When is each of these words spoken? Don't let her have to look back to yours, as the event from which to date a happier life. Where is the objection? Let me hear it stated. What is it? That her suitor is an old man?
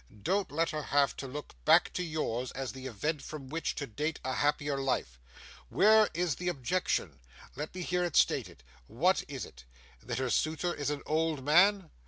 Don't 0.23 0.51
let 0.51 0.71
her 0.71 0.81
have 0.81 1.15
to 1.17 1.27
look 1.27 1.53
back 1.63 1.93
to 1.93 2.01
yours, 2.01 2.51
as 2.53 2.71
the 2.71 2.87
event 2.87 3.21
from 3.21 3.49
which 3.49 3.75
to 3.75 3.85
date 3.85 4.19
a 4.25 4.33
happier 4.33 4.79
life. 4.79 5.19
Where 5.69 6.09
is 6.15 6.37
the 6.37 6.47
objection? 6.47 7.19
Let 7.55 7.75
me 7.75 7.83
hear 7.83 8.03
it 8.03 8.15
stated. 8.15 8.63
What 8.87 9.23
is 9.27 9.45
it? 9.45 9.63
That 10.01 10.17
her 10.17 10.31
suitor 10.31 10.73
is 10.73 10.89
an 10.89 11.03
old 11.05 11.45
man? 11.45 11.91